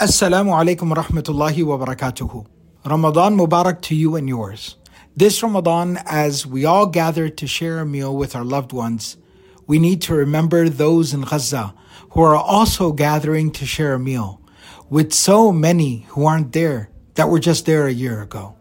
[0.00, 2.44] Assalamu alaikum rahmatullahi wa barakatuhu.
[2.84, 4.74] Ramadan Mubarak to you and yours.
[5.16, 9.16] This Ramadan, as we all gather to share a meal with our loved ones,
[9.68, 11.74] we need to remember those in Gaza
[12.10, 14.42] who are also gathering to share a meal
[14.90, 18.56] with so many who aren't there that were just there a year ago.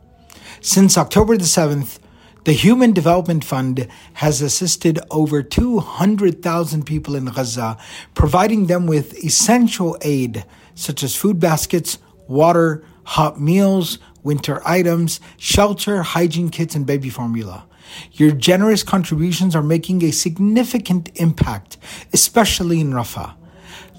[0.61, 1.97] Since October the 7th,
[2.43, 7.77] the Human Development Fund has assisted over 200,000 people in Gaza,
[8.13, 10.45] providing them with essential aid
[10.75, 11.97] such as food baskets,
[12.27, 17.65] water, hot meals, winter items, shelter, hygiene kits, and baby formula.
[18.13, 21.77] Your generous contributions are making a significant impact,
[22.11, 23.35] especially in Rafah.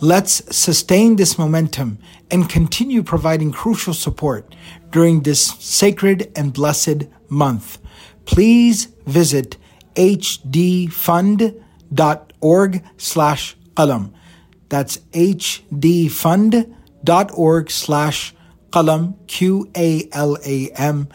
[0.01, 1.99] Let's sustain this momentum
[2.31, 4.55] and continue providing crucial support
[4.91, 7.79] during this sacred and blessed month
[8.25, 9.57] please visit
[9.95, 11.15] hdfund.org
[12.97, 14.13] slash qalam.
[14.69, 15.71] That's hdfund.org
[17.71, 18.35] slash
[18.71, 21.09] qalam, Q-A-L-A-M,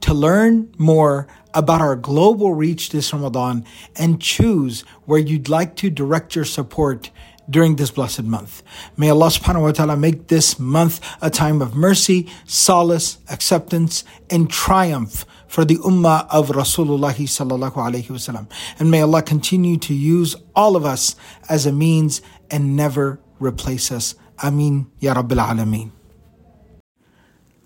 [0.00, 3.64] to learn more about our global reach this Ramadan
[3.96, 7.10] and choose where you'd like to direct your support
[7.48, 8.62] during this blessed month.
[8.96, 14.50] May Allah subhanahu wa ta'ala make this month a time of mercy, solace, acceptance, and
[14.50, 18.50] triumph for the ummah of Rasulullah sallallahu alayhi wasallam.
[18.78, 21.16] And may Allah continue to use all of us
[21.48, 22.22] as a means
[22.54, 24.14] and never replace us.
[24.38, 25.90] Ameen Ya Rabbil Alameen.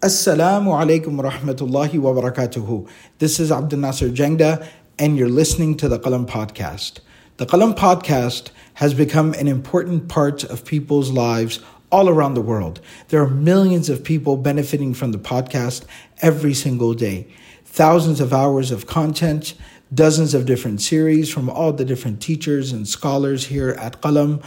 [0.01, 2.89] Assalamu alaikum wa rahmatullahi wa barakatuhu.
[3.19, 4.67] This is Abdul Nasser Jangda,
[4.99, 7.01] and you're listening to the Qalam Podcast.
[7.37, 11.61] The Qalam Podcast has become an important part of people's lives
[11.93, 12.81] all around the world.
[13.09, 15.85] There are millions of people benefiting from the podcast
[16.23, 17.27] every single day
[17.69, 19.55] thousands of hours of content,
[19.93, 24.43] dozens of different series from all the different teachers and scholars here at Qalam.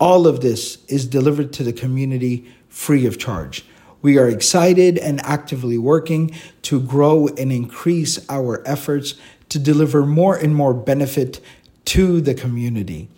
[0.00, 3.66] All of this is delivered to the community free of charge.
[4.00, 9.14] We are excited and actively working to grow and increase our efforts
[9.50, 11.40] to deliver more and more benefit
[11.84, 13.10] to the community.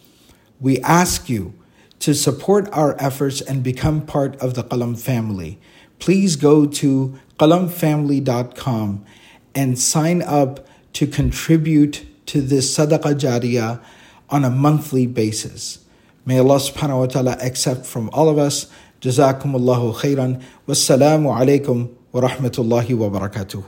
[0.61, 1.55] We ask you
[2.01, 5.61] to support our efforts and become part of the Qalam family.
[6.01, 9.05] Please go to qalamfamily.com
[9.55, 13.81] and sign up to contribute to this sadaqah jariyah
[14.31, 15.79] on a monthly basis.
[16.26, 18.68] May Allah subhanahu wa ta'ala accept from all of us.
[19.04, 23.64] جزاكم الله خيرا والسلام عليكم ورحمة الله وبركاته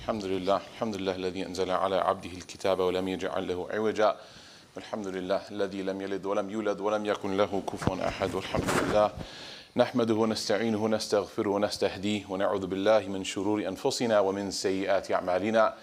[0.00, 4.16] الحمد لله الحمد لله الذي أنزل على عبده الكتاب ولم يجعل له عوجا
[4.76, 9.10] والحمد لله الذي لم يلد ولم يولد ولم يكن له كفوا أحد والحمد لله
[9.76, 15.74] نحمده ونستعينه ونستغفره ونستهديه ونعوذ بالله من شرور انفسنا ومن سيئات اعمالنا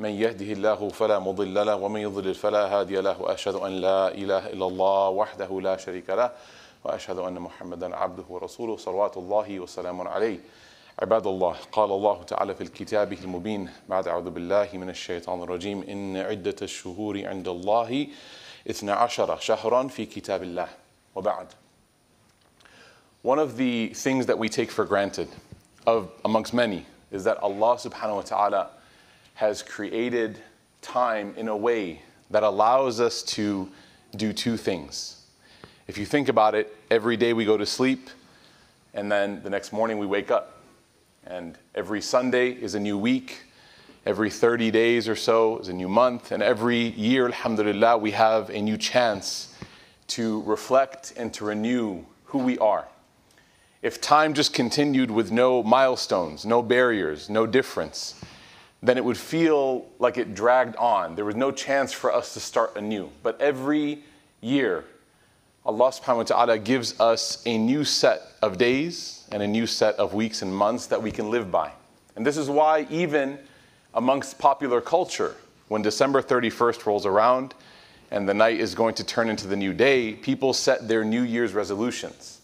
[0.00, 4.46] من يهده الله فلا مضل له ومن يضلل فلا هادي له وأشهد أن لا إله
[4.46, 6.32] إلا الله وحده لا شريك له
[6.84, 10.38] وأشهد أن محمدا عبده ورسوله صلوات الله وسلام عليه.
[11.02, 16.16] عباد الله قال الله تعالى في كتابه المبين بعد أعوذ بالله من الشيطان الرجيم إن
[16.16, 18.08] عدة الشهور عند الله
[18.70, 20.68] اثنا عشر شهرا في كتاب الله.
[21.16, 21.46] وبعد.
[23.22, 25.28] One of the things that we take for granted,
[25.86, 28.70] of amongst many, is that Allah subhanahu wa ta'ala
[29.34, 30.38] has created
[30.80, 33.68] time in a way that allows us to
[34.16, 35.26] do two things.
[35.86, 38.10] If you think about it, every day we go to sleep,
[38.94, 40.60] and then the next morning we wake up.
[41.26, 43.42] And every Sunday is a new week.
[44.06, 46.30] Every 30 days or so is a new month.
[46.30, 49.54] And every year, alhamdulillah, we have a new chance
[50.08, 52.86] to reflect and to renew who we are
[53.84, 58.14] if time just continued with no milestones, no barriers, no difference,
[58.84, 61.14] then it would feel like it dragged on.
[61.14, 63.10] There was no chance for us to start anew.
[63.22, 64.04] But every
[64.42, 64.84] year,
[65.64, 69.94] Allah subhanahu wa ta'ala gives us a new set of days and a new set
[69.94, 71.72] of weeks and months that we can live by.
[72.14, 73.38] And this is why, even
[73.94, 75.34] amongst popular culture,
[75.68, 77.54] when December 31st rolls around
[78.10, 81.22] and the night is going to turn into the new day, people set their New
[81.22, 82.42] Year's resolutions.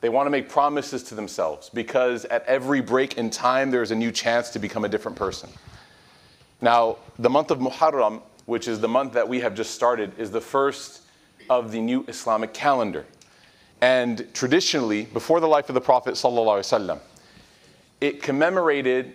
[0.00, 3.94] They want to make promises to themselves because at every break in time, there's a
[3.94, 5.48] new chance to become a different person.
[6.60, 10.30] Now, the month of Muharram, which is the month that we have just started, is
[10.30, 11.02] the first
[11.50, 13.04] of the new Islamic calendar.
[13.80, 16.98] And traditionally, before the life of the Prophet, ﷺ,
[18.00, 19.14] it commemorated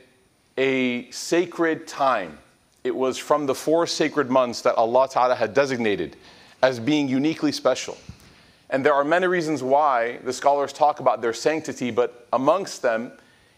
[0.58, 2.38] a sacred time.
[2.84, 6.18] It was from the four sacred months that Allah Ta'ala had designated
[6.62, 7.98] as being uniquely special.
[8.70, 13.12] And there are many reasons why the scholars talk about their sanctity, but amongst them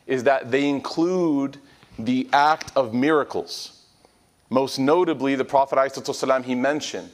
[0.08, 1.58] is that they include
[2.00, 3.84] the act of miracles.
[4.50, 7.12] Most notably, the Prophet ﷺ, he mentioned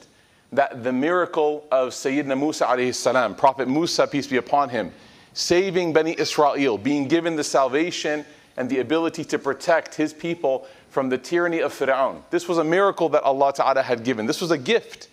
[0.52, 4.92] that the miracle of Sayyidina Musa alayhi salam, Prophet Musa, peace be upon him,
[5.32, 8.24] saving Bani Israel, being given the salvation
[8.56, 12.22] and the ability to protect his people from the tyranny of Fir'aun.
[12.30, 14.26] This was a miracle that Allah Ta'ala had given.
[14.26, 15.08] This was a gift.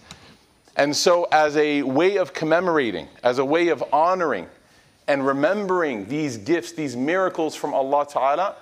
[0.75, 4.48] And so, as a way of commemorating, as a way of honoring
[5.08, 8.56] and remembering these gifts, these miracles from Allah Ta'ala,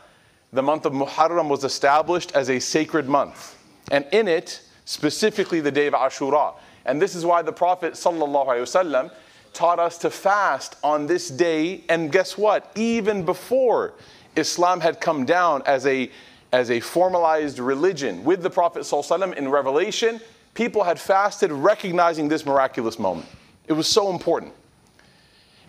[0.55, 3.57] the month of Muharram was established as a sacred month.
[3.91, 6.55] And in it, specifically the day of Ashura.
[6.85, 9.11] And this is why the Prophet ﷺ
[9.53, 11.83] taught us to fast on this day.
[11.89, 12.71] And guess what?
[12.75, 13.93] Even before
[14.35, 16.11] Islam had come down as a,
[16.51, 20.21] as a formalized religion with the Prophet ﷺ in Revelation,
[20.53, 23.27] people had fasted recognizing this miraculous moment.
[23.67, 24.53] It was so important.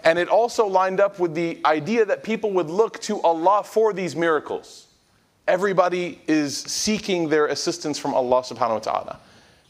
[0.07, 3.93] And it also lined up with the idea that people would look to Allah for
[3.93, 4.87] these miracles.
[5.49, 9.21] Everybody is seeking their assistance from Allah subhanahu wa ta'ala.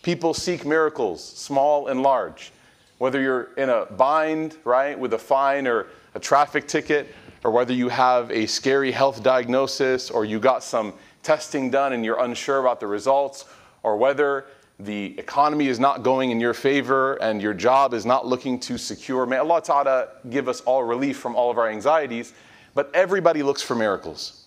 [0.02, 2.52] People seek miracles, small and large.
[2.98, 7.72] Whether you're in a bind, right, with a fine or a traffic ticket, or whether
[7.72, 10.92] you have a scary health diagnosis, or you got some
[11.22, 13.46] testing done and you're unsure about the results,
[13.82, 14.44] or whether
[14.78, 18.76] the economy is not going in your favor and your job is not looking too
[18.76, 19.24] secure.
[19.24, 22.34] May Allah Ta'ala give us all relief from all of our anxieties,
[22.74, 24.44] but everybody looks for miracles.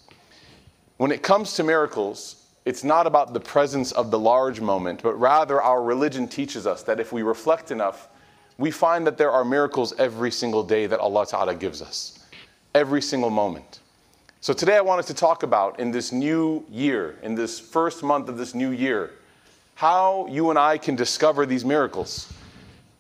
[0.98, 5.14] When it comes to miracles, it's not about the presence of the large moment, but
[5.16, 8.10] rather our religion teaches us that if we reflect enough,
[8.60, 12.20] we find that there are miracles every single day that Allah Ta'ala gives us,
[12.76, 13.80] every single moment.
[14.42, 18.30] So today I wanted to talk about in this new year, in this first month
[18.30, 19.14] of this new year,
[19.79, 22.33] how you and I can discover these miracles.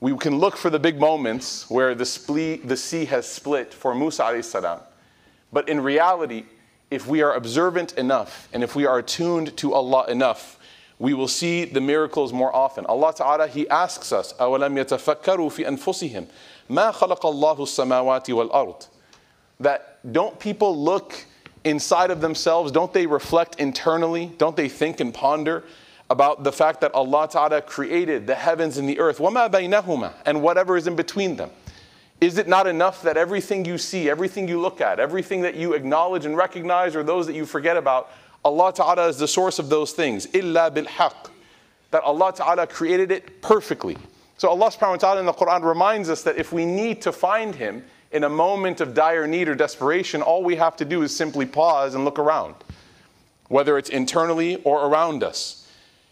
[0.00, 3.94] We can look for the big moments where the, splee, the sea has split for
[3.94, 4.80] Musa salam.
[5.52, 6.44] But in reality,
[6.90, 10.58] if we are observant enough and if we are attuned to Allah enough,
[10.98, 12.86] we will see the miracles more often.
[12.86, 16.26] Allah Ta'ala, He asks us, أَوَلَمْ يَتَفَكَّرُوا فِي أَنفُسِهِمْ
[16.70, 18.88] مَا خَلَقَ اللَّهُ السَّمَاوَاتِ وَالْأَرْضِ
[19.60, 21.14] That don't people look
[21.64, 22.70] inside of themselves?
[22.70, 24.32] Don't they reflect internally?
[24.38, 25.64] Don't they think and ponder?
[26.10, 30.42] about the fact that Allah Ta'ala created the heavens and the earth, وَمَا بَيْنَهُمَا, and
[30.42, 31.50] whatever is in between them.
[32.20, 35.72] Is it not enough that everything you see, everything you look at, everything that you
[35.72, 38.10] acknowledge and recognize, or those that you forget about,
[38.44, 40.26] Allah Ta'ala is the source of those things?
[40.28, 41.30] إِلَّا بِالْحَقِّ
[41.90, 43.96] That Allah Ta'ala created it perfectly.
[44.36, 47.12] So Allah subhanahu wa ta'ala in the Quran reminds us that if we need to
[47.12, 51.02] find Him in a moment of dire need or desperation, all we have to do
[51.02, 52.54] is simply pause and look around,
[53.48, 55.57] whether it's internally or around us.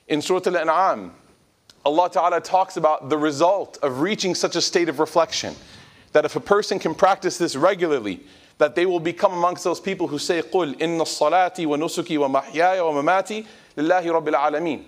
[0.08, 1.12] In Surah Al An'am,
[1.84, 5.54] Allah Ta'ala talks about the result of reaching such a state of reflection.
[6.12, 8.20] That if a person can practice this regularly,
[8.58, 13.46] that they will become amongst those people who say, قُلْ إِنَّ الصَّلَاةِ وَنُسُكِي وَمَحْيَايَ وَمَمَاتِي
[13.76, 14.84] لِلَّهِ رَبِّ الْعَالَمِينَ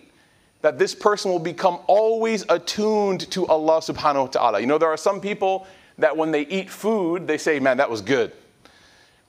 [0.60, 4.60] That this person will become always attuned to Allah subhanahu wa ta'ala.
[4.60, 5.66] You know, there are some people
[5.98, 8.32] that when they eat food, they say, man, that was good.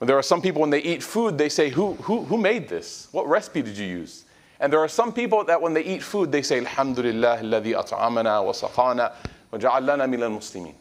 [0.00, 3.08] There are some people when they eat food, they say, who, who, who made this?
[3.12, 4.24] What recipe did you use?
[4.61, 8.45] And there are some people that when they eat food, they say, Alhamdulillah, alladhi at'amana
[8.45, 9.11] wa saqana
[9.51, 10.75] wa ja'allana min muslimin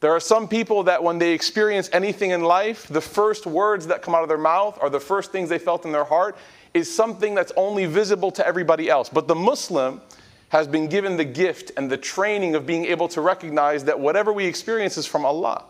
[0.00, 4.02] There are some people that when they experience anything in life, the first words that
[4.02, 6.36] come out of their mouth or the first things they felt in their heart
[6.74, 9.08] is something that's only visible to everybody else.
[9.08, 10.02] But the Muslim
[10.50, 14.30] has been given the gift and the training of being able to recognize that whatever
[14.30, 15.64] we experience is from Allah.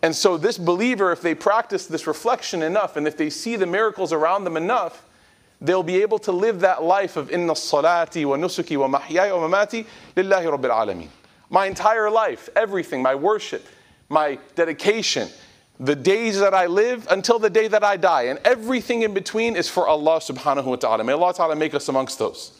[0.00, 3.66] And so, this believer, if they practice this reflection enough and if they see the
[3.66, 5.04] miracles around them enough,
[5.62, 9.48] they'll be able to live that life of inna salati wa nusuki wa mahyaya wa
[9.48, 11.08] mamati lillahi rabbil alameen.
[11.48, 13.64] My entire life, everything, my worship,
[14.08, 15.28] my dedication,
[15.78, 19.56] the days that I live until the day that I die, and everything in between
[19.56, 21.04] is for Allah subhanahu wa ta'ala.
[21.04, 22.58] May Allah ta'ala make us amongst those.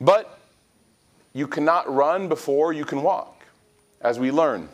[0.00, 0.38] But
[1.32, 3.42] you cannot run before you can walk,
[4.00, 4.68] as we learn.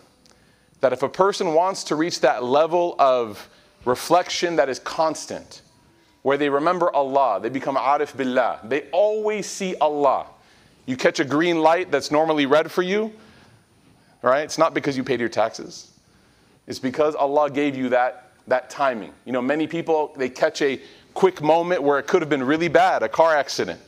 [0.81, 3.49] That if a person wants to reach that level of
[3.85, 5.63] reflection that is constant,
[6.27, 8.59] where they remember Allah, they become arif billah.
[8.65, 10.27] They always see Allah.
[10.85, 13.13] You catch a green light that's normally red for you,
[14.23, 14.41] right?
[14.41, 15.93] It's not because you paid your taxes.
[16.67, 19.13] It's because Allah gave you that, that timing.
[19.25, 20.81] You know, many people, they catch a
[21.15, 23.79] quick moment where it could have been really bad, a car accident.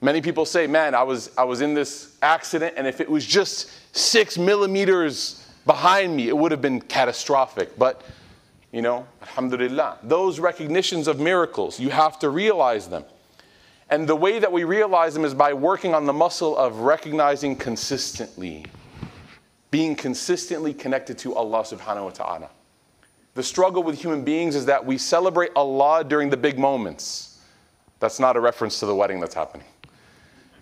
[0.00, 3.26] Many people say, man, I was, I was in this accident, and if it was
[3.26, 7.78] just six millimeters behind me, it would have been catastrophic.
[7.78, 8.00] But
[8.72, 9.98] you know, alhamdulillah.
[10.02, 13.04] Those recognitions of miracles, you have to realize them.
[13.90, 17.56] And the way that we realize them is by working on the muscle of recognizing
[17.56, 18.66] consistently,
[19.70, 22.50] being consistently connected to Allah subhanahu wa ta'ala.
[23.34, 27.38] The struggle with human beings is that we celebrate Allah during the big moments.
[28.00, 29.66] That's not a reference to the wedding that's happening.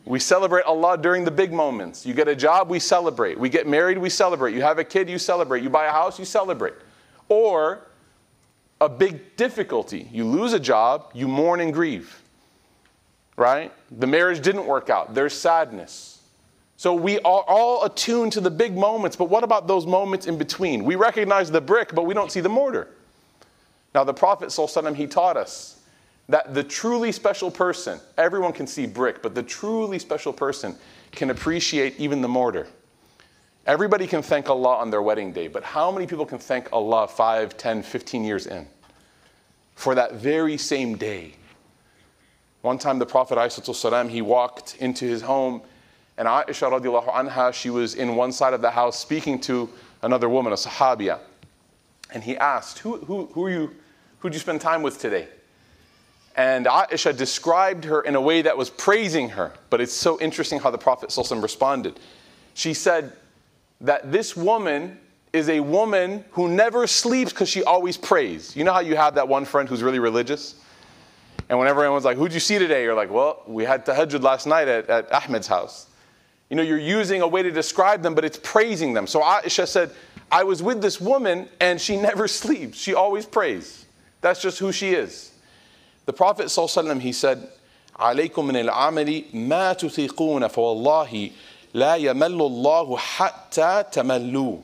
[0.05, 2.07] We celebrate Allah during the big moments.
[2.07, 3.41] You get a job, we celebrate.
[3.41, 4.55] We get married, we celebrate.
[4.55, 5.65] You have a kid, you celebrate.
[5.65, 6.75] You buy a house, you celebrate.
[7.29, 7.89] Or
[8.81, 10.09] a big difficulty.
[10.13, 12.23] You lose a job, you mourn and grieve.
[13.37, 13.73] Right?
[13.91, 15.15] The marriage didn't work out.
[15.15, 16.23] There's sadness.
[16.79, 20.37] So we are all attuned to the big moments, but what about those moments in
[20.37, 20.85] between?
[20.85, 22.89] We recognize the brick, but we don't see the mortar.
[23.95, 25.81] Now, the Prophet, ﷺ, he taught us
[26.29, 30.77] that the truly special person, everyone can see brick, but the truly special person
[31.13, 32.67] can appreciate even the mortar.
[33.67, 37.09] Everybody can thank Allah on their wedding day, but how many people can thank Allah
[37.09, 38.65] 5, 10, 15 years in
[39.75, 41.35] for that very same day?
[42.63, 45.63] One time the Prophet ﷺ, he walked into his home
[46.17, 49.69] and Aisha radiallahu anha, she was in one side of the house speaking to
[50.03, 51.19] another woman, a sahabiya.
[52.13, 53.75] And he asked, who, who, who are you,
[54.21, 55.29] who'd you spend time with today?
[56.37, 59.53] And Aisha described her in a way that was praising her.
[59.71, 61.99] But it's so interesting how the Prophet ﷺ responded.
[62.55, 63.13] She said
[63.82, 65.00] that this woman
[65.34, 68.56] is a woman who never sleeps because she always prays.
[68.56, 70.56] You know how you have that one friend who's really religious?
[71.50, 72.84] And whenever everyone's like, Who'd you see today?
[72.84, 75.88] You're like, Well, we had tahajjud last night at, at Ahmed's house.
[76.50, 79.08] You know, you're using a way to describe them, but it's praising them.
[79.08, 79.92] So Aisha said,
[80.32, 82.78] I was with this woman and she never sleeps.
[82.78, 83.86] She always prays.
[84.20, 85.32] That's just who she is.
[86.06, 87.50] The Prophet ﷺ, he said,
[87.98, 91.32] عليكم من العمل ما تطيقون فوالله
[91.76, 94.58] لا يمل الله حتى تملوا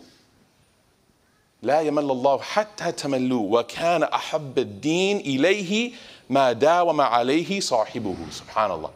[1.64, 5.92] لا يمل الله حتى تملوا وكان أحب الدين إليه
[6.30, 8.92] ما داوم عليه صاحبه سبحان الله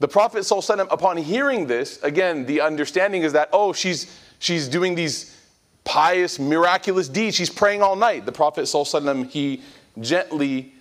[0.00, 4.94] The Prophet ﷺ, upon hearing this, again, the understanding is that, oh, she's, she's doing
[4.94, 5.36] these
[5.82, 7.34] pious, miraculous deeds.
[7.34, 8.24] She's praying all night.
[8.24, 9.60] The Prophet ﷺ, he
[10.00, 10.72] gently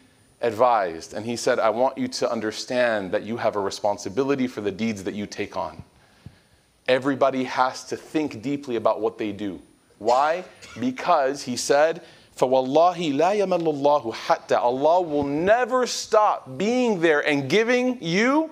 [0.41, 1.15] advised.
[1.15, 4.71] And he said, I want you to understand that you have a responsibility for the
[4.71, 5.83] deeds that you take on.
[6.87, 9.61] Everybody has to think deeply about what they do.
[9.99, 10.45] Why?
[10.79, 12.01] Because he said,
[12.37, 18.51] فَوَاللَّهِ لَا يَمَلُّ اللَّهُ حَتَّى Allah will never stop being there and giving you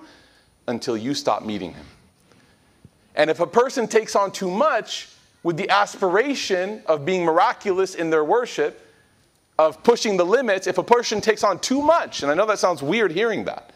[0.66, 1.86] until you stop meeting him.
[3.14, 5.08] And if a person takes on too much
[5.42, 8.82] with the aspiration of being miraculous in their worship,
[9.58, 12.58] of pushing the limits, if a person takes on too much, and I know that
[12.58, 13.70] sounds weird hearing that,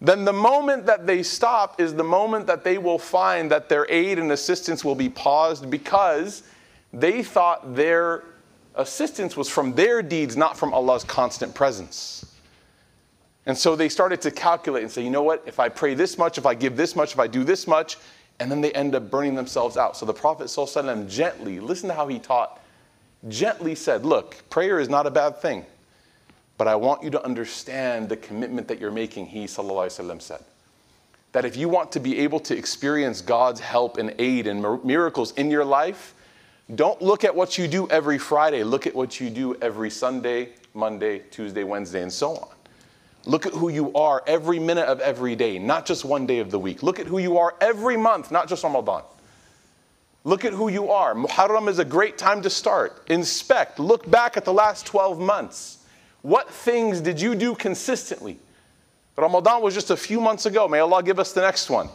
[0.00, 3.86] then the moment that they stop is the moment that they will find that their
[3.90, 6.44] aid and assistance will be paused because
[6.92, 8.24] they thought their
[8.76, 12.24] assistance was from their deeds, not from Allah's constant presence.
[13.46, 16.16] And so they started to calculate and say, you know what, if I pray this
[16.16, 17.96] much, if I give this much, if I do this much,
[18.38, 19.96] and then they end up burning themselves out.
[19.96, 22.60] So the Prophet ﷺ gently, listen to how he taught
[23.26, 25.64] gently said, Look, prayer is not a bad thing,
[26.57, 30.43] but I want you to understand the commitment that you're making, he وسلم, said.
[31.31, 35.31] That if you want to be able to experience God's help and aid and miracles
[35.33, 36.13] in your life,
[36.75, 38.63] don't look at what you do every Friday.
[38.63, 42.49] Look at what you do every Sunday, Monday, Tuesday, Wednesday, and so on.
[43.25, 46.51] Look at who you are every minute of every day, not just one day of
[46.51, 46.83] the week.
[46.83, 49.03] Look at who you are every month, not just Ramadan.
[50.25, 51.13] Look at who you are.
[51.13, 53.03] Muharram is a great time to start.
[53.07, 53.79] Inspect.
[53.79, 55.76] Look back at the last 12 months.
[56.28, 58.38] What things did you do consistently?
[59.16, 60.68] Ramadan was just a few months ago.
[60.68, 61.88] May Allah give us the next one.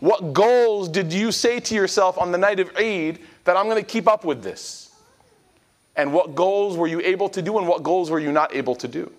[0.00, 3.76] What goals did you say to yourself on the night of Eid that I'm going
[3.76, 4.90] to keep up with this?
[5.96, 8.74] And what goals were you able to do and what goals were you not able
[8.76, 9.12] to do?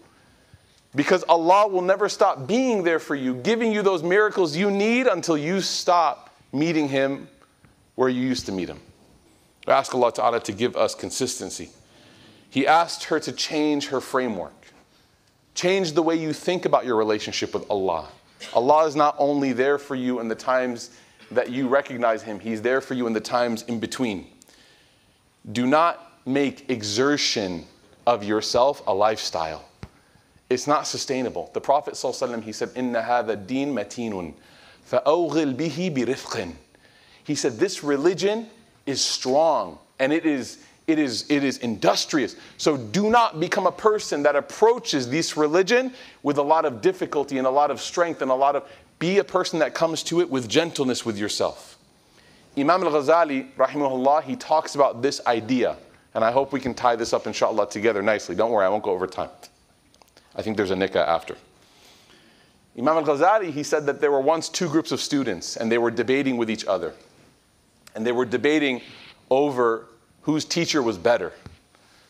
[0.95, 5.05] Because Allah will never stop being there for you, giving you those miracles you need
[5.05, 7.27] until you stop meeting Him
[7.93, 8.79] where you used to meet him.
[9.67, 11.69] We ask Allah Ta'ala to give us consistency.
[12.56, 14.54] He asked her to change her framework.
[15.56, 18.08] Change the way you think about your relationship with Allah.
[18.54, 20.92] Allah is not only there for you in the times
[21.32, 24.28] that you recognize Him, He's there for you in the times in between.
[25.52, 27.66] Do not make exertion
[28.08, 29.66] of yourself a lifestyle.
[30.50, 31.52] It's not sustainable.
[31.54, 34.34] The Prophet ﷺ, he said, Inna hadha deen matinun,
[34.90, 36.54] bihi birifqin.
[37.26, 38.48] He said, this religion
[38.86, 42.36] is strong and it is it is, it is industrious.
[42.58, 47.38] So do not become a person that approaches this religion with a lot of difficulty
[47.38, 48.70] and a lot of strength and a lot of.
[49.00, 51.77] Be a person that comes to it with gentleness with yourself.
[52.58, 55.75] Imam al Ghazali, rahimahullah, he talks about this idea.
[56.13, 58.36] And I hope we can tie this up, inshallah, together nicely.
[58.36, 59.30] Don't worry, I won't go over time.
[60.36, 61.36] I think there's a nikah after.
[62.77, 65.77] Imam al Ghazali, he said that there were once two groups of students and they
[65.77, 66.94] were debating with each other
[67.96, 68.82] and they were debating
[69.30, 69.88] over
[70.25, 71.32] whose teacher was better.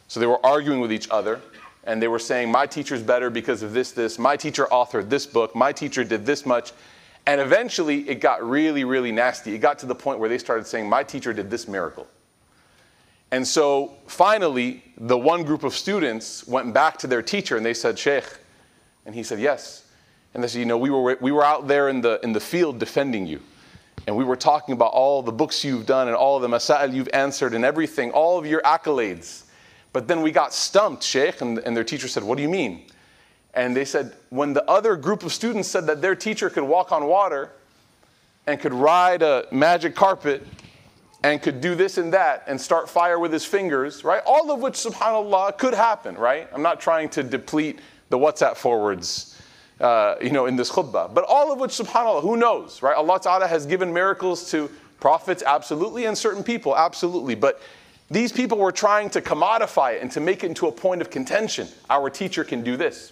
[0.08, 1.42] So they were arguing with each other,
[1.84, 4.18] and they were saying, My teacher's better because of this, this.
[4.18, 5.54] My teacher authored this book.
[5.54, 6.72] My teacher did this much.
[7.28, 9.54] And eventually it got really, really nasty.
[9.54, 12.08] It got to the point where they started saying, My teacher did this miracle.
[13.32, 17.74] And so finally, the one group of students went back to their teacher and they
[17.74, 18.26] said, Sheikh.
[19.06, 19.86] And he said, Yes.
[20.34, 22.40] And they said, You know, we were, we were out there in the, in the
[22.40, 23.42] field defending you.
[24.08, 27.10] And we were talking about all the books you've done and all the masail you've
[27.14, 29.44] answered and everything, all of your accolades.
[29.94, 31.42] But then we got stumped, Sheikh.
[31.42, 32.86] And, and their teacher said, What do you mean?
[33.56, 36.92] And they said, when the other group of students said that their teacher could walk
[36.92, 37.52] on water
[38.46, 40.46] and could ride a magic carpet
[41.24, 44.22] and could do this and that and start fire with his fingers, right?
[44.26, 46.50] All of which, subhanAllah, could happen, right?
[46.54, 49.35] I'm not trying to deplete the WhatsApp forwards,
[49.80, 51.14] uh, you know, in this khutbah.
[51.14, 52.96] But all of which, subhanAllah, who knows, right?
[52.96, 57.36] Allah Ta'ala has given miracles to prophets, absolutely, and certain people, absolutely.
[57.36, 57.62] But
[58.10, 61.10] these people were trying to commodify it and to make it into a point of
[61.10, 61.68] contention.
[61.90, 63.12] Our teacher can do this.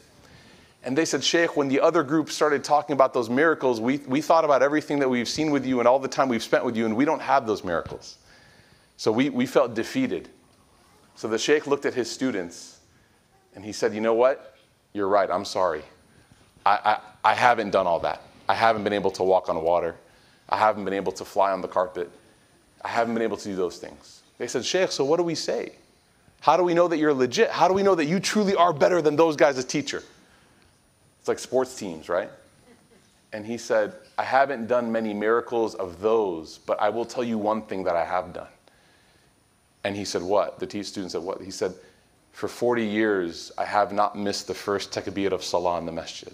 [0.85, 4.21] And they said, Sheikh, when the other group started talking about those miracles, we, we
[4.21, 6.75] thought about everything that we've seen with you and all the time we've spent with
[6.75, 8.17] you, and we don't have those miracles.
[8.97, 10.29] So we, we felt defeated.
[11.15, 12.79] So the Sheikh looked at his students
[13.55, 14.55] and he said, You know what?
[14.93, 15.29] You're right.
[15.29, 15.83] I'm sorry.
[16.65, 18.21] I, I, I haven't done all that.
[18.47, 19.95] I haven't been able to walk on water.
[20.49, 22.11] I haven't been able to fly on the carpet.
[22.83, 24.21] I haven't been able to do those things.
[24.37, 25.73] They said, Sheikh, so what do we say?
[26.41, 27.49] How do we know that you're legit?
[27.49, 30.03] How do we know that you truly are better than those guys as teacher?
[31.19, 32.29] It's like sports teams, right?
[33.31, 37.37] And he said, I haven't done many miracles of those, but I will tell you
[37.37, 38.49] one thing that I have done.
[39.83, 40.59] And he said, What?
[40.59, 41.41] The student said, What?
[41.41, 41.73] He said,
[42.33, 46.33] For 40 years, I have not missed the first takbir of salah in the masjid.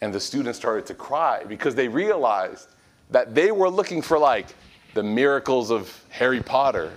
[0.00, 2.68] And the students started to cry because they realized
[3.10, 4.46] that they were looking for like
[4.94, 6.92] the miracles of Harry Potter.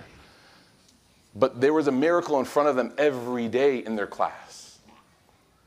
[1.36, 4.79] But there was a miracle in front of them every day in their class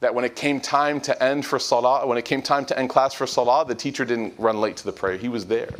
[0.02, 2.90] that when it came time to end for salah, when it came time to end
[2.90, 5.16] class for salah, the teacher didn't run late to the prayer.
[5.16, 5.70] He was there.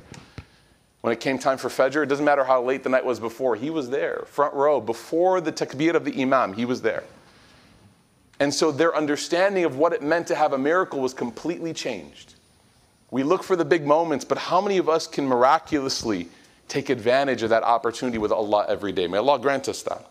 [1.01, 3.57] When it came time for fajr, it doesn't matter how late the night was before,
[3.57, 7.03] he was there, front row, before the takbir of the imam, he was there.
[8.43, 12.35] And so their understanding of what it meant to have a miracle was completely changed.
[13.13, 16.27] We look for the big moments, but how many of us can miraculously
[16.67, 19.07] take advantage of that opportunity with Allah every day?
[19.07, 20.11] May Allah grant us that.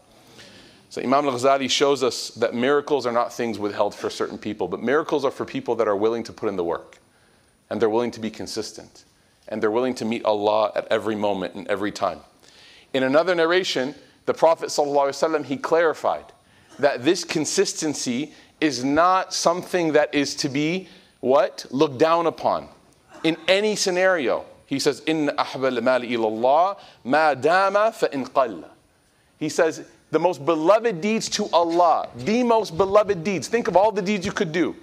[0.89, 4.81] So Imam al-Ghazali shows us that miracles are not things withheld for certain people, but
[4.81, 6.99] miracles are for people that are willing to put in the work
[7.69, 9.03] and they're willing to be consistent
[9.49, 12.21] and they're willing to meet Allah at every moment and every time.
[12.93, 13.93] In another narration,
[14.25, 16.31] the Prophet ﷺ, he clarified
[16.81, 20.87] that this consistency is not something that is to be
[21.19, 21.65] what?
[21.69, 22.67] Looked down upon
[23.23, 24.45] in any scenario.
[24.65, 28.09] He says, "In ahbal mali ilallah ma dama fa
[29.37, 33.47] He says, the most beloved deeds to Allah, the most beloved deeds.
[33.47, 34.75] Think of all the deeds you could do.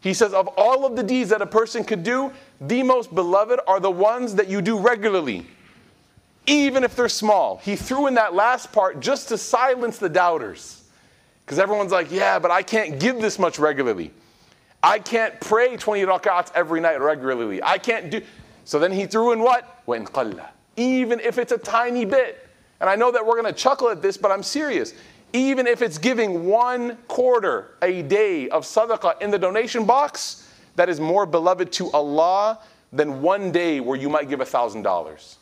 [0.00, 3.60] He says, of all of the deeds that a person could do, the most beloved
[3.66, 5.46] are the ones that you do regularly,
[6.46, 7.58] even if they're small.
[7.58, 10.81] He threw in that last part just to silence the doubters.
[11.52, 14.10] Because everyone's like, yeah, but I can't give this much regularly.
[14.82, 17.62] I can't pray 20 rak'ats every night regularly.
[17.62, 18.22] I can't do.
[18.64, 19.82] So then he threw in what?
[20.78, 22.48] Even if it's a tiny bit.
[22.80, 24.94] And I know that we're going to chuckle at this, but I'm serious.
[25.34, 30.88] Even if it's giving one quarter a day of sadaqah in the donation box, that
[30.88, 32.60] is more beloved to Allah
[32.94, 35.36] than one day where you might give $1,000.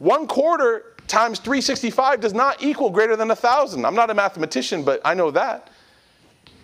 [0.00, 3.84] One quarter times 365 does not equal greater than a 1,000.
[3.84, 5.68] I'm not a mathematician, but I know that.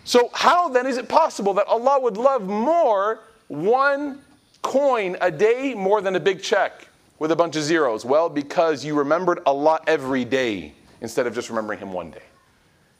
[0.05, 4.23] So, how then is it possible that Allah would love more one
[4.63, 6.89] coin a day more than a big check?
[7.19, 8.05] with a bunch of zeros?
[8.05, 12.23] Well, because you remembered Allah every day instead of just remembering Him one day.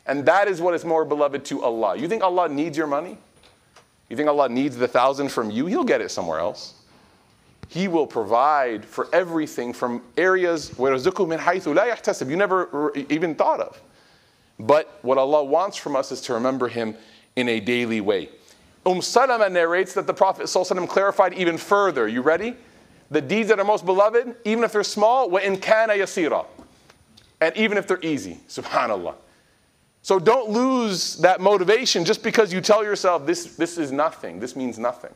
[0.07, 1.97] And that is what is more beloved to Allah.
[1.97, 3.19] You think Allah needs your money?
[4.09, 5.67] You think Allah needs the thousand from you?
[5.67, 6.75] He'll get it somewhere else.
[7.68, 13.82] He will provide for everything from areas where you never even thought of.
[14.60, 16.96] But what Allah wants from us is to remember Him
[17.36, 18.30] in a daily way.
[18.86, 22.08] Umm Salama narrates that the Prophet ﷺ clarified even further.
[22.08, 22.56] You ready?
[23.14, 26.46] the deeds that are most beloved, even if they're small, وَإِن كَانَ يَسِيرًا
[27.40, 29.16] And even if they're easy, subhanAllah.
[30.02, 34.56] So don't lose that motivation just because you tell yourself this, this is nothing, this
[34.56, 35.14] means nothing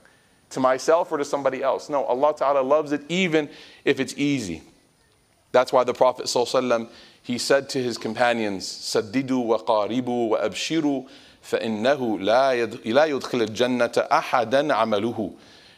[0.51, 1.89] to myself or to somebody else.
[1.89, 3.49] No, Allah Ta'ala loves it even
[3.85, 4.63] if it's easy.
[5.51, 6.89] That's why the Prophet ﷺ,
[7.21, 11.07] he said to his companions, سَدِّدُوا وَقَارِبُوا وَأَبْشِرُوا
[11.43, 15.35] فَإِنَّهُ لَا يُدْخِلَ الْجَنَّةَ أَحَدًا عَمَلُهُ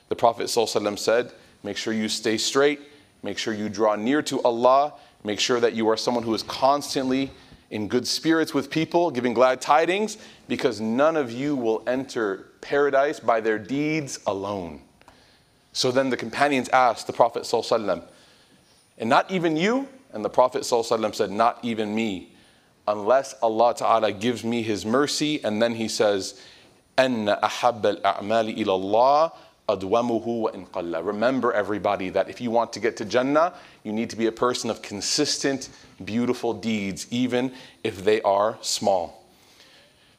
[0.09, 1.31] The Prophet ﷺ said,
[1.63, 2.79] Make sure you stay straight.
[3.21, 4.93] Make sure you draw near to Allah.
[5.23, 7.31] Make sure that you are someone who is constantly
[7.69, 13.19] in good spirits with people, giving glad tidings, because none of you will enter paradise
[13.19, 14.81] by their deeds alone.
[15.73, 18.03] So then the companions asked the Prophet, ﷺ,
[18.97, 19.87] and not even you?
[20.11, 22.33] And the Prophet ﷺ said, Not even me,
[22.87, 25.43] unless Allah Ta'ala gives me His mercy.
[25.43, 26.41] And then He says,
[26.97, 29.31] أَنَّ أَحَبَّ الْأَعْمَالِ إِلَى اللَّهِ
[29.69, 34.09] أَدْوَمُهُ وَإِنْ قَلَّ Remember, everybody, that if you want to get to Jannah, you need
[34.09, 35.69] to be a person of consistent,
[36.03, 39.22] beautiful deeds, even if they are small.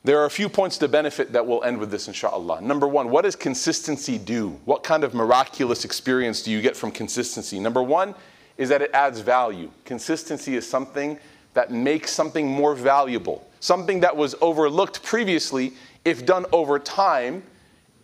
[0.06, 2.62] There are a few points to benefit that we'll end with this, inshallah.
[2.62, 4.50] Number one, what does consistency do?
[4.66, 7.60] What kind of miraculous experience do you get from consistency?
[7.60, 8.14] Number one
[8.60, 9.72] is that it adds value.
[9.84, 11.18] Consistency is something
[11.56, 13.50] that makes something more valuable.
[13.62, 15.74] Something that was overlooked previously,
[16.06, 17.42] if done over time,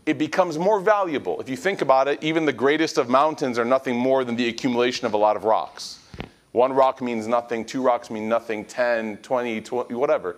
[0.07, 1.39] it becomes more valuable.
[1.39, 4.49] If you think about it, even the greatest of mountains are nothing more than the
[4.49, 5.99] accumulation of a lot of rocks.
[6.51, 10.37] One rock means nothing, two rocks mean nothing, 10, 20, 20 whatever.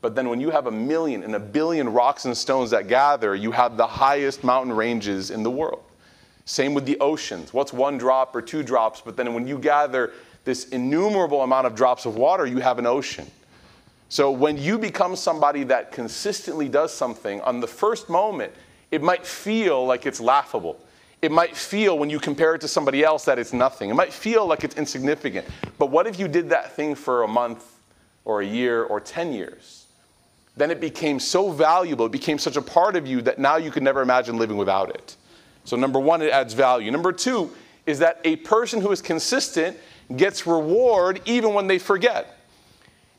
[0.00, 3.34] But then when you have a million and a billion rocks and stones that gather,
[3.34, 5.82] you have the highest mountain ranges in the world.
[6.44, 7.52] Same with the oceans.
[7.52, 9.00] What's one drop or two drops?
[9.00, 10.12] But then when you gather
[10.44, 13.26] this innumerable amount of drops of water, you have an ocean.
[14.08, 18.52] So when you become somebody that consistently does something, on the first moment,
[18.90, 20.80] it might feel like it's laughable.
[21.20, 23.90] It might feel when you compare it to somebody else that it's nothing.
[23.90, 25.46] It might feel like it's insignificant.
[25.76, 27.64] But what if you did that thing for a month
[28.24, 29.77] or a year or 10 years?
[30.58, 33.70] Then it became so valuable, it became such a part of you that now you
[33.70, 35.16] could never imagine living without it.
[35.64, 36.90] So, number one, it adds value.
[36.90, 37.50] Number two
[37.86, 39.76] is that a person who is consistent
[40.16, 42.38] gets reward even when they forget.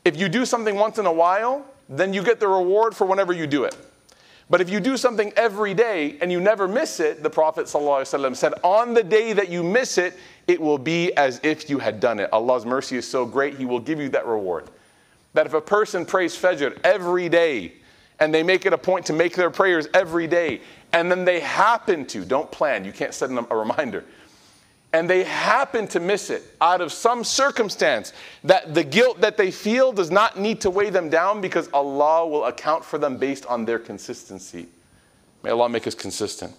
[0.04, 3.32] If you do something once in a while, then you get the reward for whenever
[3.32, 3.76] you do it.
[4.48, 8.34] But if you do something every day and you never miss it, the Prophet ﷺ
[8.34, 12.00] said, on the day that you miss it, it will be as if you had
[12.00, 12.28] done it.
[12.32, 14.68] Allah's mercy is so great, He will give you that reward
[15.34, 17.72] that if a person prays Fajr every day
[18.18, 20.60] and they make it a point to make their prayers every day,
[20.92, 24.04] and then they happen to, don't plan, you can't set a reminder,
[24.92, 28.12] and they happen to miss it out of some circumstance,
[28.42, 32.26] that the guilt that they feel does not need to weigh them down because Allah
[32.26, 34.66] will account for them based on their consistency.
[35.42, 36.52] May Allah make us consistent.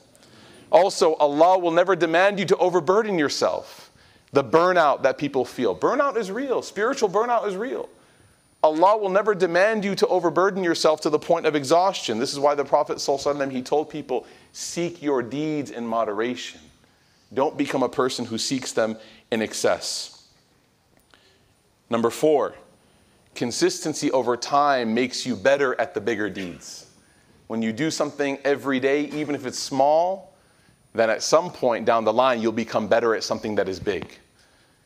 [0.72, 3.92] Also, Allah will never demand you to overburden yourself.
[4.32, 5.76] The burnout that people feel.
[5.76, 7.90] Burnout is real, spiritual burnout is real.
[8.64, 12.20] Allah will never demand you to overburden yourself to the point of exhaustion.
[12.20, 16.60] This is why the Prophet ﷺ, he told people, seek your deeds in moderation.
[17.34, 18.98] Don't become a person who seeks them
[19.32, 20.28] in excess.
[21.90, 22.54] Number four,
[23.34, 26.88] consistency over time makes you better at the bigger deeds.
[27.48, 30.34] When you do something every day, even if it's small,
[30.94, 34.20] then at some point down the line, you'll become better at something that is big.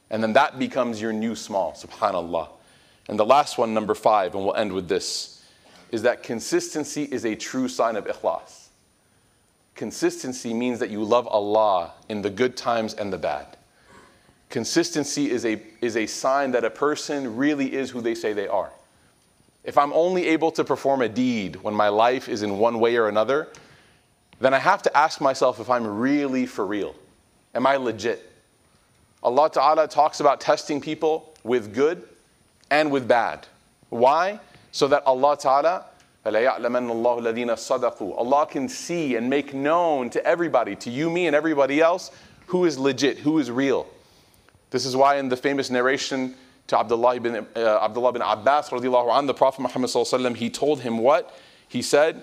[0.09, 2.47] And then that becomes your new small, subhanAllah.
[3.07, 5.43] And the last one, number five, and we'll end with this,
[5.91, 8.67] is that consistency is a true sign of ikhlas.
[9.75, 13.57] Consistency means that you love Allah in the good times and the bad.
[14.49, 18.47] Consistency is a, is a sign that a person really is who they say they
[18.47, 18.71] are.
[19.63, 22.95] If I'm only able to perform a deed when my life is in one way
[22.95, 23.49] or another,
[24.39, 26.95] then I have to ask myself if I'm really for real.
[27.53, 28.31] Am I legit?
[29.23, 32.07] Allah Ta'ala talks about testing people with good
[32.74, 33.46] and with bad.
[33.88, 34.40] Why?
[34.72, 35.84] So that Allah Ta'ala,
[38.16, 42.10] Allah can see and make known to everybody, to you, me, and everybody else,
[42.46, 43.86] who is legit, who is real.
[44.70, 46.34] This is why in the famous narration
[46.68, 51.34] to Abdullah ibn, uh, Abdullah ibn Abbas, radiallahu the Prophet Muhammad he told him what?
[51.68, 52.22] He said,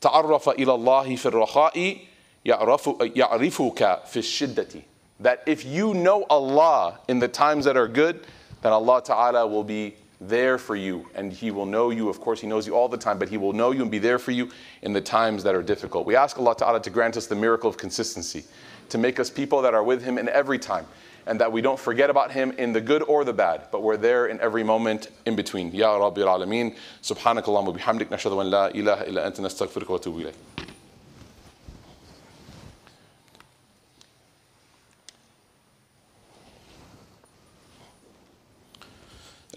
[0.00, 2.00] تَعَرَّفَ إِلَى اللَّهِ فِي الرَّخَاءِ
[2.46, 4.82] يَعْرِفُكَ فِي الشِّدَّةِ
[5.20, 8.24] That if you know Allah in the times that are good,
[8.61, 12.09] then Allah Ta'ala will be there for you and He will know you.
[12.09, 13.99] Of course, He knows you all the time, but He will know you and be
[13.99, 14.49] there for you
[14.81, 16.05] in the times that are difficult.
[16.05, 18.43] We ask Allah Ta'ala to grant us the miracle of consistency,
[18.89, 20.85] to make us people that are with Him in every time,
[21.25, 23.97] and that we don't forget about Him in the good or the bad, but we're
[23.97, 25.71] there in every moment in between.
[25.71, 30.33] Ya Rabbi al-Alameen, subhanakallahumma bihamdik, nashadu an la ilaha illa anta nastaghfiruka wa ilayk.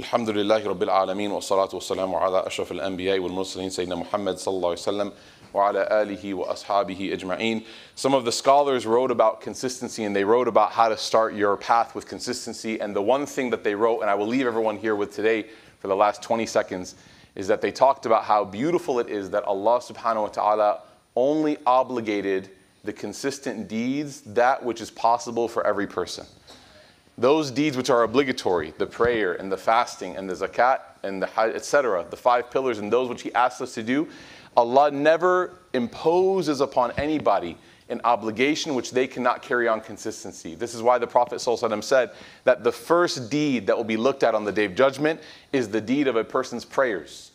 [0.01, 4.79] الحمد لله رب العالمين والصلاة والسلام على أشرف الأنبياء والمرسلين سيدنا محمد صلى الله عليه
[4.79, 5.11] وسلم
[5.53, 7.63] وعلى آله وأصحابه أجمعين.
[7.95, 11.57] Some of the scholars wrote about consistency and they wrote about how to start your
[11.57, 12.79] path with consistency.
[12.79, 15.47] And the one thing that they wrote, and I will leave everyone here with today
[15.79, 16.93] for the last 20 seconds,
[17.33, 20.81] is that they talked about how beautiful it is that Allah subhanahu wa ta'ala
[21.15, 22.49] only obligated
[22.83, 26.25] the consistent deeds that which is possible for every person.
[27.22, 31.38] Those deeds which are obligatory, the prayer and the fasting and the zakat and the
[31.38, 34.08] etc., the five pillars and those which He asks us to do,
[34.56, 37.56] Allah never imposes upon anybody
[37.88, 40.56] an obligation which they cannot carry on consistency.
[40.56, 42.10] This is why the Prophet ﷺ said
[42.42, 45.20] that the first deed that will be looked at on the day of judgment
[45.52, 47.30] is the deed of a person's prayers.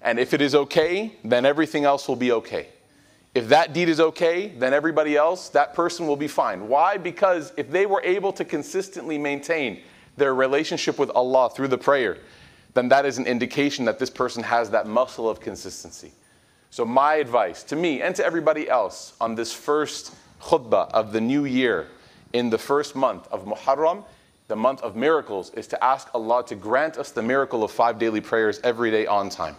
[0.00, 2.68] And if it is okay, then everything else will be okay.
[3.34, 6.68] If that deed is okay, then everybody else, that person will be fine.
[6.68, 6.96] Why?
[6.96, 9.82] Because if they were able to consistently maintain
[10.16, 12.18] their relationship with Allah through the prayer,
[12.74, 16.12] then that is an indication that this person has that muscle of consistency.
[16.70, 21.20] So, my advice to me and to everybody else on this first khutbah of the
[21.20, 21.88] new year
[22.32, 24.04] in the first month of Muharram,
[24.48, 27.98] the month of miracles, is to ask Allah to grant us the miracle of five
[27.98, 29.56] daily prayers every day on time.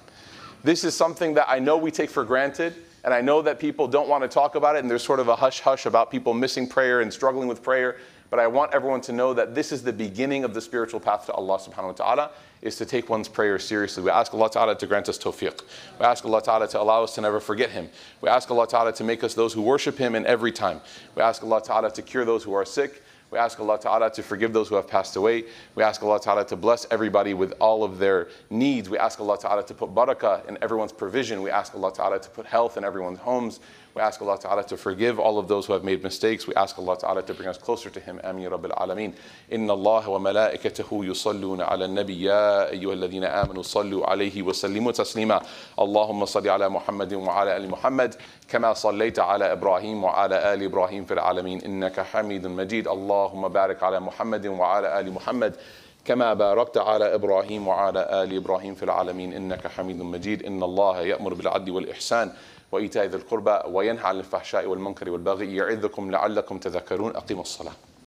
[0.64, 2.76] This is something that I know we take for granted,
[3.06, 5.28] and I know that people don't want to talk about it, and there's sort of
[5.28, 7.98] a hush hush about people missing prayer and struggling with prayer.
[8.32, 11.28] But I want everyone to know that this is the beginning of the spiritual path
[11.28, 12.32] to Allah subhanahu wa ta'ala,
[12.64, 14.02] is to take one's prayer seriously.
[14.02, 15.62] We ask Allah ta'ala to grant us tawfiq.
[16.00, 17.90] We ask Allah ta'ala to allow us to never forget Him.
[18.22, 20.82] We ask Allah ta'ala to make us those who worship Him in every time.
[21.14, 23.04] We ask Allah ta'ala to cure those who are sick.
[23.36, 25.44] We ask Allah Ta'ala to forgive those who have passed away.
[25.76, 28.90] We ask Allah Ta'ala to bless everybody with all of their needs.
[28.90, 31.42] We ask Allah Ta'ala to put barakah in everyone's provision.
[31.42, 33.60] We ask Allah Ta'ala to put health in everyone's homes.
[33.95, 36.47] We ask Allah Ta'ala to forgive all of those who have made mistakes.
[36.47, 38.21] We ask Allah Ta'ala to bring us closer to Him.
[38.23, 39.15] Ameen Rabbil Alameen.
[39.51, 44.93] Inna Allah wa malaikatahu yusalluna ala nabi ya ayyuha alladhina amanu sallu alayhi wa sallimu
[44.93, 45.45] taslima.
[45.77, 48.17] Allahumma salli ala Muhammadin wa ala ali Muhammad.
[48.51, 54.01] كما صليت على ابراهيم وعلى ال ابراهيم في العالمين انك حميد مجيد اللهم بارك على
[54.01, 55.57] محمد وعلى ال محمد
[56.05, 61.35] كما باركت على ابراهيم وعلى ال ابراهيم في العالمين انك حميد مجيد ان الله يامر
[61.35, 62.33] بالعدل والاحسان
[62.72, 67.16] وإيتاء ذي القربى وينهى عن الفحشاء والمنكر والبغي يعظكم لعلكم تذكرون.
[67.16, 67.74] أقيموا الصلاة.